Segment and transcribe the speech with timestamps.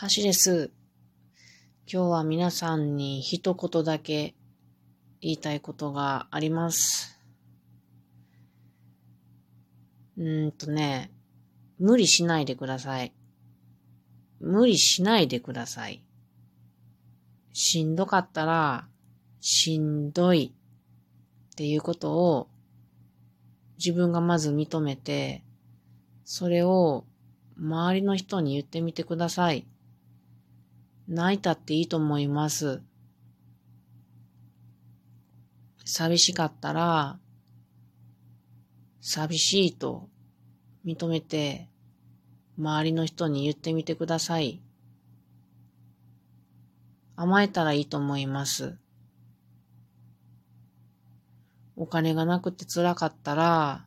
[0.00, 0.72] 橋です。
[1.86, 4.34] 今日は皆さんに一言だけ
[5.20, 7.20] 言いたいことがあります。
[10.18, 11.12] うんとね、
[11.78, 13.12] 無理しないでください。
[14.40, 16.02] 無理しないでください。
[17.52, 18.88] しんどかったら、
[19.40, 20.52] しんどい
[21.52, 22.48] っていうことを
[23.78, 25.44] 自分がまず認めて、
[26.24, 27.04] それを
[27.56, 29.64] 周りの人に言ってみてください。
[31.08, 32.82] 泣いたっていいと思います。
[35.84, 37.18] 寂しかったら、
[39.00, 40.08] 寂しいと
[40.84, 41.68] 認めて、
[42.58, 44.62] 周りの人に言ってみてください。
[47.16, 48.78] 甘えたらいいと思います。
[51.76, 53.86] お金がなくて辛かったら、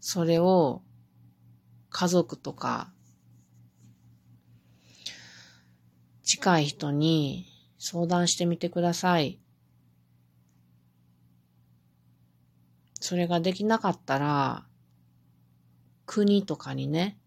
[0.00, 0.82] それを
[1.90, 2.92] 家族とか
[6.34, 7.46] 近い人に
[7.78, 9.38] 相談してみてください。
[13.00, 14.66] それができなかったら、
[16.06, 17.20] 国とかにね、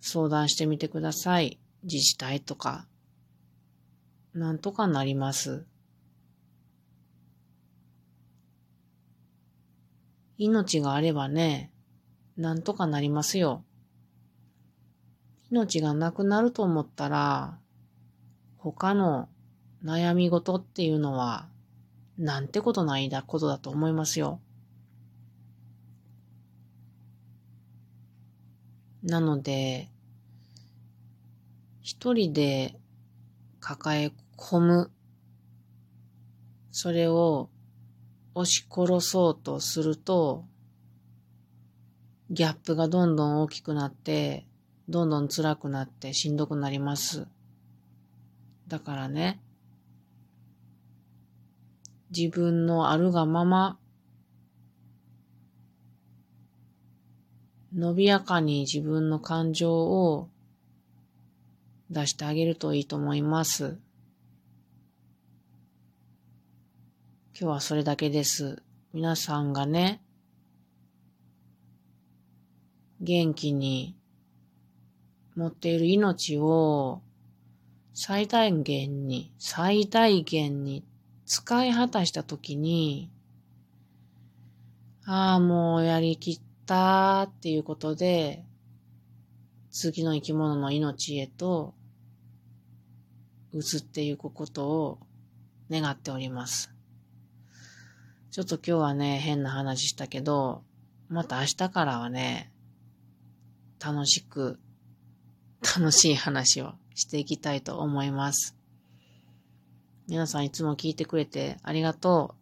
[0.00, 1.58] 相談してみてください。
[1.82, 2.86] 自治体とか。
[4.34, 5.64] なんとかなります。
[10.36, 11.72] 命があればね、
[12.36, 13.64] なんとかなりますよ。
[15.50, 17.58] 命がなくなると思ったら、
[18.62, 19.30] 他の
[19.82, 21.48] 悩み事っていうのは、
[22.18, 24.38] なんてことないだことだと思いますよ。
[29.02, 29.88] なので、
[31.80, 32.78] 一人で
[33.60, 34.90] 抱え込む。
[36.70, 37.48] それを
[38.34, 40.44] 押し殺そうとすると、
[42.28, 44.46] ギャップがどんどん大きくなって、
[44.90, 47.26] どんどん辛くなってしんどくなります。
[48.70, 49.40] だからね、
[52.16, 53.80] 自分のあるがまま、
[57.74, 60.28] 伸びやかに自分の感情を
[61.90, 63.76] 出してあげるといいと思います。
[67.36, 68.62] 今日はそれだけです。
[68.92, 70.00] 皆さんがね、
[73.00, 73.96] 元気に
[75.34, 77.02] 持っている命を
[77.92, 80.84] 最大限に、最大限に
[81.26, 83.10] 使い果たしたときに、
[85.06, 88.44] ああ、もうやりきったっていうことで、
[89.70, 91.74] 次の生き物の命へと
[93.52, 95.00] 移っていくことを
[95.70, 96.72] 願っております。
[98.30, 100.62] ちょっと今日はね、変な話したけど、
[101.08, 102.52] また明日からはね、
[103.84, 104.60] 楽しく、
[105.62, 108.56] 楽しい話をしていきたいと思います。
[110.08, 112.40] 皆さんいつも聞いてくれてありがとう。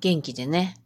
[0.00, 0.76] 元気でね。